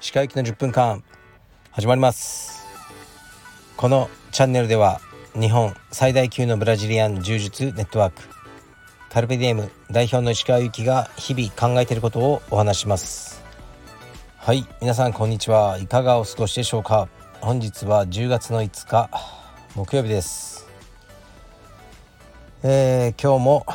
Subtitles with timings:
[0.00, 1.04] 歯科行きの10分間
[1.72, 2.64] 始まります。
[3.76, 5.02] このチャンネルでは
[5.34, 8.22] 日本最大級のブラジリアン柔術ネットワーク
[9.10, 13.44] カルペディエム代表の石川由紀が日々考えていることをお話します。
[14.38, 15.78] はい皆さんこんにちは。
[15.78, 17.08] いかがお過ごしでしょうか。
[17.42, 19.10] 本日は10月の5日
[19.74, 20.65] 木曜日です。
[22.68, 23.66] えー、今日も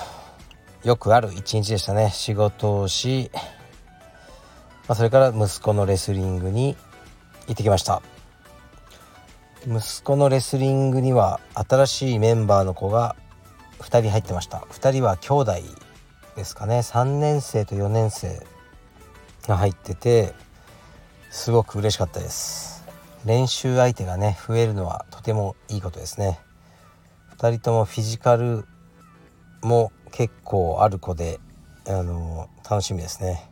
[0.83, 2.11] よくある一日でしたね。
[2.11, 3.39] 仕事をし、ま
[4.89, 6.75] あ、それから息子のレスリングに
[7.47, 8.01] 行ってきました。
[9.65, 13.15] 息子のレスリングには新しいメンバーの子が
[13.79, 14.57] 2人入ってました。
[14.57, 15.53] 2人は兄弟
[16.35, 16.79] ですかね。
[16.79, 18.45] 3年生と4年生
[19.47, 20.33] が入ってて
[21.29, 22.83] すごく嬉しかったです。
[23.23, 26.41] 練習相手がね増えるのはとてもいいことですね。
[27.37, 28.65] 2人ともフィジカル
[29.61, 31.39] も結構ある子で
[31.87, 33.49] あの楽しみですね。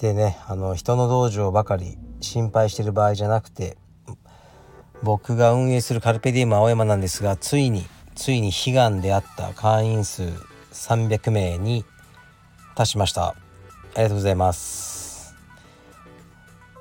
[0.00, 3.76] でねあの人の道場ばかり心配してる場合じゃなくて
[5.02, 10.22] 僕が運営するカルペディウム青山なんですがついについに悲願であった会員数
[10.72, 11.84] 300名に
[12.74, 13.28] 達しました。
[13.28, 13.34] あ
[13.96, 15.34] りがとうございます。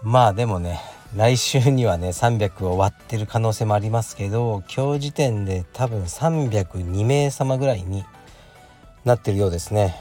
[0.04, 0.80] まあでもね
[1.16, 8.06] 来週にはね300を割ってる可能性もありますけど今日時点で多分302名様ぐらいに
[9.06, 9.96] なってるようですね。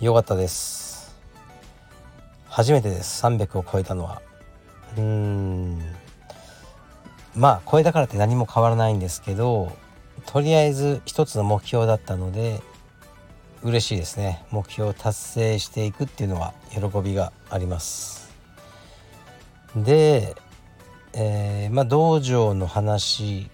[0.00, 1.14] よかったです。
[2.48, 3.22] 初めてです。
[3.22, 4.22] 300を超えたのは。
[4.96, 5.78] うーん。
[7.36, 9.70] まあ超えたからって何も変わらないんですけど
[10.26, 12.60] とりあえず一つの目標だったので
[13.62, 14.42] 嬉しいですね。
[14.50, 18.19] 目標を達成していくっていうのは喜びがあります。
[19.76, 20.36] で、
[21.12, 23.50] えー、まあ道場の話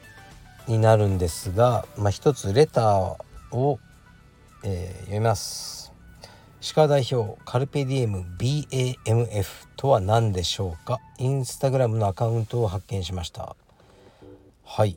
[0.66, 3.16] になるんですが、まあ、一つレター
[3.52, 3.78] を、
[4.64, 5.92] えー、読みます。
[6.60, 11.00] 歯科代表カルペディエム BAMF とは何でしょうか？
[11.18, 13.54] インスタグラムのアカウントを発見しました。
[14.64, 14.96] はい。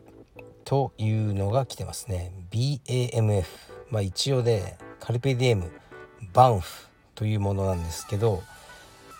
[0.65, 2.31] というのが来てますね。
[2.49, 3.45] BAMF
[3.91, 5.71] まあ一応でカルペディエム
[6.33, 8.41] バンフというものなんですけど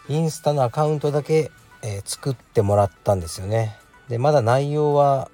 [0.08, 1.52] インスタのアカウントだけ、
[1.84, 5.30] えー、作ってもらったんですよねでまだ内容は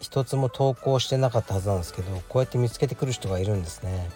[0.00, 4.08] 一つも投稿してなかったはずなんですけどこうやって見つけてくる人がいるんですね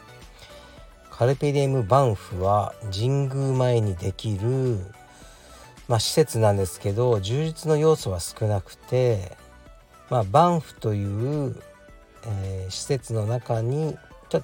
[1.10, 4.78] カルペディエムバンフは神宮前にできる
[5.88, 9.36] まあ、施設なんですけど充実の要素は少なくて
[10.12, 11.56] まあ、バンフという、
[12.26, 13.96] えー、施設の中に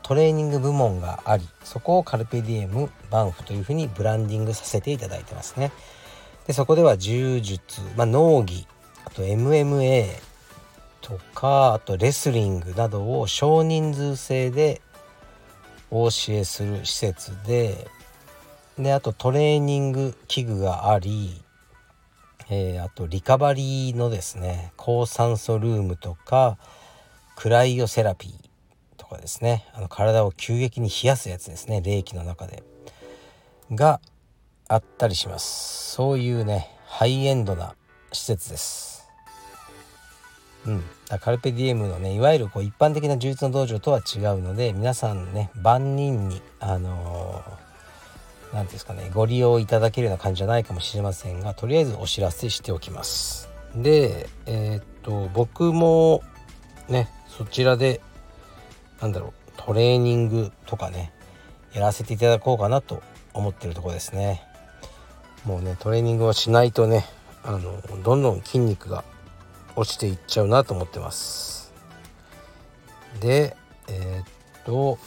[0.02, 5.70] トレーニング部門がありそこをカルペディエムバンフというふうにブランディングさせていただいてますね。
[6.48, 8.66] でそこでは柔術、まあ、農技
[9.04, 10.08] あと MMA
[11.02, 14.80] とかあとレスリングなどを少人数制で
[15.90, 17.86] お教えする施設で
[18.78, 21.40] であとトレーニング器具があり
[22.50, 26.56] えー、あとリカバリーのですね高酸素ルームとか
[27.36, 28.32] クライオセラピー
[28.96, 32.62] とかですねあの体を急激に冷やすやつですね冷気の中で。
[33.70, 34.00] が
[34.68, 35.92] あったりします。
[35.94, 37.74] そういうねハイエンドな
[38.12, 39.08] 施設です。
[40.66, 40.84] うん。
[41.20, 47.42] カルペディエムのねいわゆるこう一般的な充実の道場とは違うので皆さんね万人にあの
[48.52, 53.48] 何ー何ですかねご利用いただけるような感じじゃないかもしれませんがとりあえずお知らせしておきます。
[53.74, 56.22] でえー、っと僕も
[56.88, 58.02] ねそちらで
[59.00, 61.12] なんだろうトレーニングとかね
[61.72, 63.02] やらせていただこうかなと
[63.32, 64.42] 思ってるところですね。
[65.48, 67.06] もうねトレーニングをしないとね
[67.42, 69.02] あのどんどん筋肉が
[69.76, 71.72] 落ちていっちゃうなと思ってます。
[73.20, 73.56] で
[73.88, 74.98] えー、っと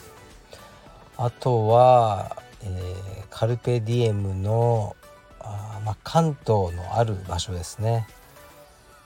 [1.15, 4.95] あとはえー、カルペディエムの
[5.39, 8.07] あ、まあ、関東のある場所ですね。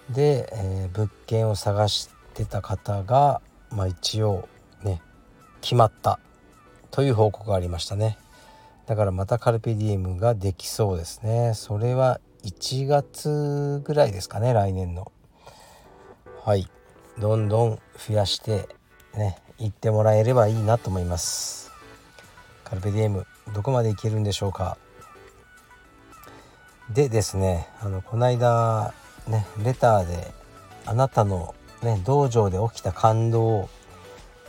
[0.09, 3.41] で、えー、物件を探してた方が、
[3.72, 4.47] まあ、一応
[4.84, 5.02] ね
[5.62, 6.19] 決まった
[6.91, 8.17] という報告がありましたね。
[8.85, 11.53] だからまたカルペディエムができそうですね。
[11.55, 15.11] それは1月ぐらいですかね来年の。
[16.43, 16.70] はい。
[17.17, 18.67] どんどん増やして
[19.16, 21.72] ね行ってもらえればいいなと思います。
[22.64, 24.78] カルペディエムどこまでいけるんでしょうか。
[26.93, 28.93] でですねあのこの間
[29.28, 30.31] ねレターで
[30.85, 33.70] あなたの、ね、道場で起きた感動を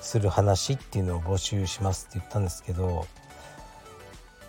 [0.03, 3.07] する話っていうのを募集しますって言ったんですけど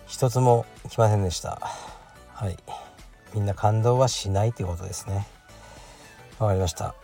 [0.08, 1.60] 一つも来ませんでした。
[2.32, 2.56] はい。
[3.34, 5.26] みんな感動はしないということですね。
[6.38, 6.94] わかりました。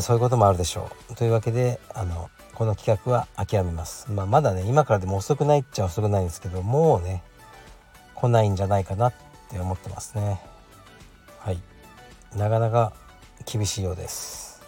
[0.00, 1.16] そういうこともあるでしょう。
[1.16, 7.22] というわけであのこの企画は諦めます、まあ、まだね今からでも遅くないっちゃ遅くないんですけどもうね
[8.14, 9.14] 来ないんじゃないかなっ
[9.50, 10.40] て思ってますね。
[11.40, 11.58] はい。
[12.36, 12.92] なかなか
[13.44, 14.62] 厳しいようです。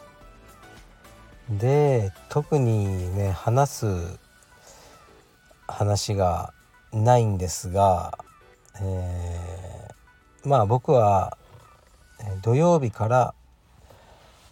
[1.49, 4.19] で特にね話す
[5.69, 6.53] 話が
[6.93, 8.19] ないんですが、
[8.81, 11.37] えー、まあ僕は
[12.43, 13.35] 土曜日から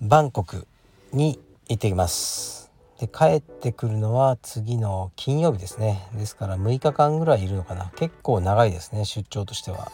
[0.00, 0.66] バンコク
[1.12, 2.70] に行ってきます。
[3.00, 6.08] で帰ってくるのは次の金曜日ですね。
[6.14, 7.90] ですから6日間ぐらいいるのかな。
[7.96, 9.90] 結構長いですね出張としては。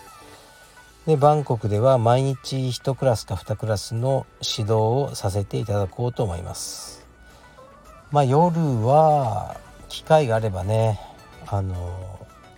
[1.06, 7.06] でバンコクでは毎日1クラスか2クラスの指導をさせていただこうと思います。
[8.10, 9.56] まあ夜は
[9.88, 11.00] 機会があればね
[11.46, 12.10] あの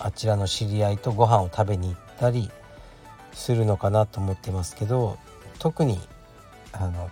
[0.05, 2.51] あちらの知り合いとご飯を食べに行ったり
[3.33, 5.17] するのかなと思ってますけど
[5.59, 6.01] 特に
[6.73, 7.11] あの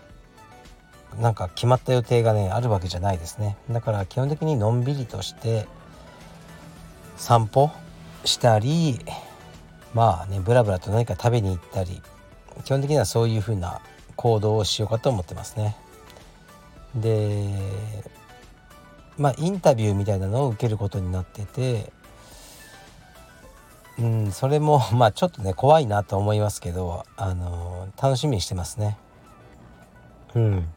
[1.21, 3.57] なんか決まった予定がねあるわけじゃないですね。
[3.71, 5.67] だから基本的にのんびりとして
[7.17, 7.71] 散歩
[8.25, 8.99] したり
[9.95, 12.03] まあねブラブラと何か食べに行ったり
[12.65, 13.81] 基本的にはそういう風な
[14.17, 15.77] 行動をしようかと思ってますね。
[16.95, 17.55] で
[19.17, 21.93] まあインタビューみたいなのを受けることになってて
[24.01, 28.99] うんそれも まあちょっとね怖いなと思いますけどあの楽しみにしてますね。
[30.35, 30.69] うん。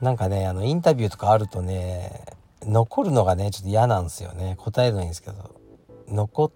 [0.00, 2.24] なんかねあのインタビューとかあるとね
[2.62, 4.54] 残るのがねちょっと嫌なんですよね。
[4.56, 5.60] 答えるのいいんですけど。
[6.08, 6.50] 残っ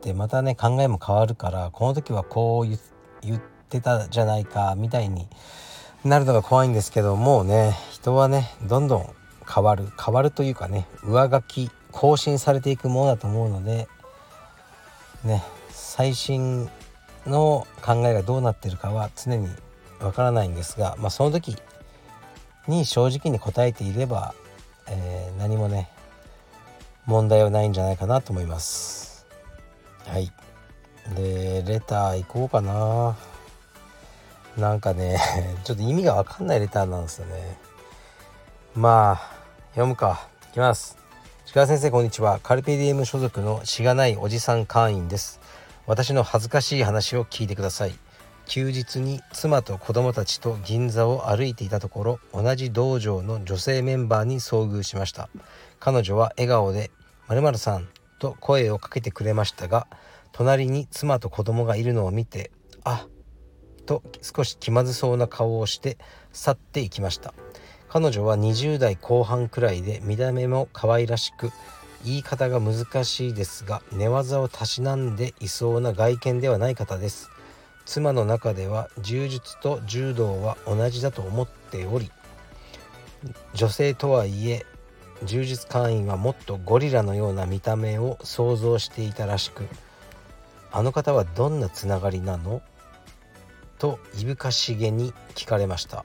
[0.00, 2.68] てまたね考えも変わるからこの時はこう
[3.26, 5.26] 言ってたじゃないかみたいに
[6.04, 9.14] なるのが怖いんですけどもうね人はねどんどん
[9.52, 9.88] 変わる。
[10.02, 13.88] 変わるというかね上書き更新されていくものだと思うので
[15.24, 16.68] ね最新
[17.26, 19.48] の考えがどうなってるかは常に
[20.00, 21.56] わからないんですが、まあ、その時
[22.66, 24.34] に正直に答えていれば、
[24.88, 25.90] えー、何もね
[27.06, 29.26] 問題はないんじゃないかなと思います。
[30.06, 30.30] はい。
[31.14, 33.16] でレター行こうかな。
[34.56, 35.18] なんかね
[35.64, 37.58] ちょっと意味が分かんないレターなんですよね。
[38.74, 39.20] まあ
[39.70, 40.28] 読むか。
[40.50, 40.99] いきます。
[41.52, 42.38] 石先生こんにちは。
[42.44, 45.40] カルペディエム所属のしがないおじさん会員です。
[45.84, 47.94] 私の恥ずかしい話を聞いてください。
[48.46, 55.28] 休日に妻と子供たちと銀座を歩いていたところ同じ道場の女性メンバーに遭遇しました。
[55.80, 56.92] 彼女は笑顔で
[57.26, 57.88] 「まるさん」
[58.20, 59.88] と声をかけてくれましたが
[60.30, 62.52] 隣に妻と子供がいるのを見て
[62.84, 63.08] 「あ
[63.86, 65.98] と少し気まずそうな顔をして
[66.32, 67.34] 去っていきました。
[67.92, 71.50] 彼女は20代後半くらいで見た目も可愛らしく
[72.04, 77.30] 言い方が難しいですが寝技をたしなんでいそうな外見ではない方です。
[77.84, 82.12] 妻の中では柔術と柔道は同じだと思っており
[83.54, 84.64] 女性とはいえ
[85.24, 89.66] 柔術会員はもっとゴリラのような見た目を想像していたらしく
[90.70, 92.62] あの方はどんなつながりなの？
[93.80, 96.04] といぶかしげに聞かれました。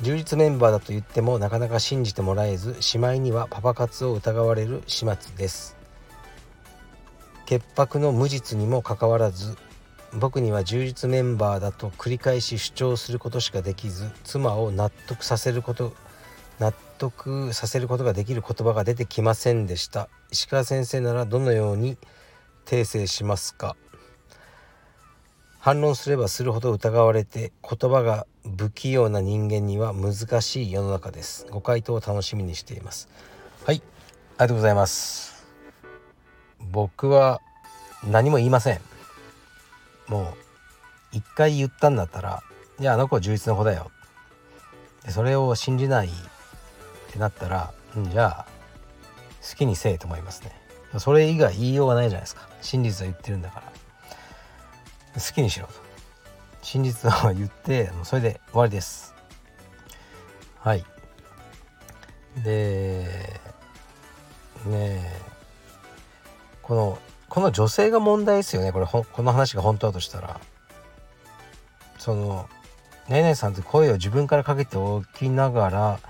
[0.00, 5.76] 充実メンバーだと言ってもなかなか信じてもらえずしまいにはパパ活を疑われる始末です。
[7.46, 9.56] 潔白の無実にもかかわらず
[10.14, 15.94] 僕には充実メンバーだと繰り返し主張することしかできず妻を納得させること
[16.58, 20.08] 納得させることができる言葉が出てきませんでした。
[20.30, 21.96] 石川先生ならどのように
[22.66, 23.76] 訂正しますか？
[25.60, 31.46] 反論すればするほど疑われて言葉が不器用な人間には難しい世の中です。
[31.50, 33.08] ご回答を楽しみにしています。
[33.64, 33.76] はい。
[33.76, 33.84] あり
[34.38, 35.46] がとうございます。
[36.70, 37.40] 僕は
[38.08, 38.80] 何も言いません。
[40.06, 42.42] もう一回言ったんだったら
[42.78, 43.90] 「いやあの子は充実の子だよ」
[45.04, 46.10] でそれを信じないっ
[47.12, 48.46] てなったら「んじゃあ
[49.42, 50.52] 好きにせえ」と思いますね。
[50.98, 52.48] それ以外言いようがないじゃないですか。
[52.62, 53.72] 真実は言ってるんだから。
[55.14, 55.72] 好きにしろと。
[56.62, 59.14] 真実を言ってそれで終わりです。
[60.60, 60.84] はい。
[62.44, 63.40] で
[64.66, 65.22] ねえ。
[66.62, 66.98] この
[67.28, 68.72] この女性が問題ですよね。
[68.72, 70.40] これこの話が本当だとしたら。
[71.98, 72.48] その
[73.08, 76.00] ねねさんって声を自分からかけておきながら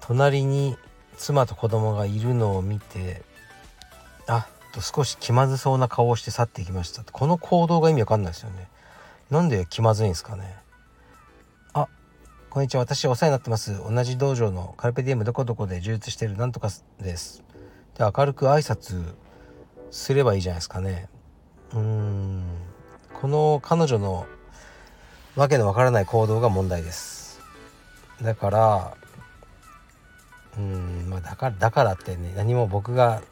[0.00, 0.76] 隣に
[1.16, 3.22] 妻と子供がいるのを見て
[4.26, 7.04] あと少し気まずそうな顔をして去っていきました。
[7.04, 8.68] この行動が意味わかんないですよね。
[9.30, 10.56] なんで気まずいんですかね。
[11.72, 11.88] あ
[12.48, 12.80] こんにちは。
[12.80, 13.76] 私お世話になってます。
[13.78, 17.44] 同じ道場のカルペディエムどこどこで充実してるなんとかです。
[17.96, 19.14] で明るく挨拶
[19.90, 21.08] すればいいじゃないですかね。
[21.74, 22.44] うん。
[23.20, 24.26] この彼女の
[25.36, 27.40] わけのわからない行動が問題です。
[28.22, 28.94] だから
[30.58, 31.06] うん。
[31.08, 33.22] まあだからだからってね何も僕が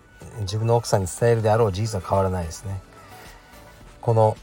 [0.40, 2.80] 自分の奥さんに伝えるであろう事実は変わらないですね。
[4.00, 4.36] この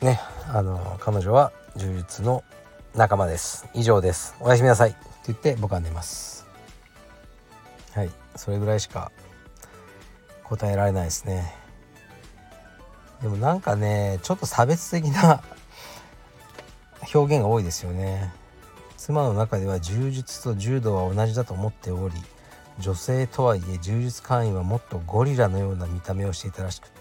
[0.00, 2.44] ねあの彼女は柔術の
[2.94, 3.66] 仲間です。
[3.74, 4.36] 以上です。
[4.40, 4.90] おやすみなさい。
[4.90, 4.98] って
[5.28, 6.46] 言って僕は寝ます。
[7.92, 8.10] はい。
[8.36, 9.12] それぐらいしか
[10.44, 11.54] 答えられないですね。
[13.22, 15.42] でもなんかねちょっと差別的な
[17.14, 18.32] 表現が多いですよね。
[18.96, 22.14] 妻の中では柔術と柔道は同じだと思っており
[22.78, 27.00] 女性とはいえ柔術会員はもっとゴリラのような見た目をしていたらしくて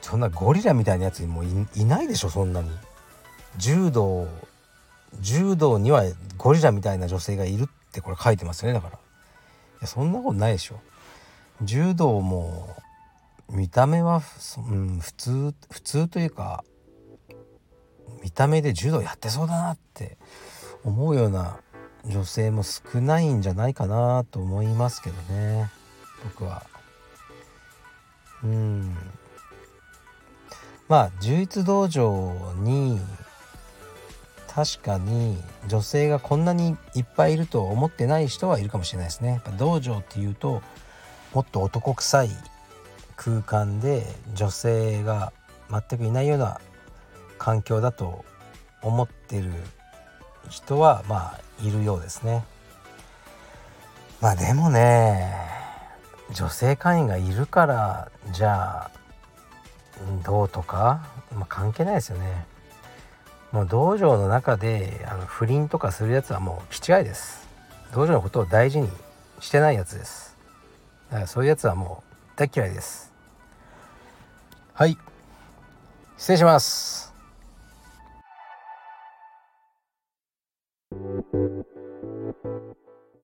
[0.00, 2.70] そんなゴリラみたいなやつにもいないでしょそんなに。
[3.56, 4.28] 柔道
[5.20, 6.04] 柔道には
[6.36, 8.94] ゴリラみたいな女性がいるってこれ書いてますよねだから。
[8.96, 8.98] い
[9.82, 10.80] やそんなことないでしょ。
[11.62, 12.76] 柔道も
[13.50, 14.22] 見た目は、
[14.70, 16.64] うん、普通普通というか
[18.22, 20.18] 見た目で柔道やってそうだなって
[20.84, 21.58] 思うような
[22.08, 25.70] 女性も少ないんじゃないかなと思いますけどね
[26.24, 26.64] 僕は。
[28.42, 28.96] うん
[30.88, 32.98] まあ柔術道場に
[34.48, 35.36] 確かに
[35.68, 39.28] 女性がこんなにいっぱいいると思ってない人はいるかもしれないですね。
[39.28, 40.62] やっぱ道場っていうと
[41.34, 42.30] もっと男臭い
[43.16, 45.32] 空間で女性が
[45.70, 46.60] 全くいないような
[47.36, 48.24] 環境だと
[48.82, 49.52] 思ってる
[50.48, 52.44] 人はまあいるようですね。
[54.20, 55.32] まあでもね
[56.32, 58.90] 女性会員がいるからじゃあ
[60.24, 62.46] どうとか、まあ、関係ないですよね。
[63.52, 67.48] もう道場の中であの不倫とかするやつはもう気違いです。
[67.94, 68.88] 道場のことを大事に
[69.40, 70.36] してないやつです。
[71.10, 73.12] だからそういうやつはもう大嫌いです。
[74.74, 74.96] はい
[76.16, 77.07] 失礼します
[80.92, 81.77] thank you